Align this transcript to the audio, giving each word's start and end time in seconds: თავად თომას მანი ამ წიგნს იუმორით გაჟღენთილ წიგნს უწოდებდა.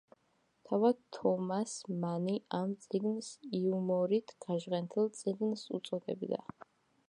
თავად 0.69 0.95
თომას 1.17 1.73
მანი 2.05 2.33
ამ 2.61 2.73
წიგნს 2.87 3.29
იუმორით 3.61 4.35
გაჟღენთილ 4.47 5.15
წიგნს 5.21 5.71
უწოდებდა. 5.81 6.45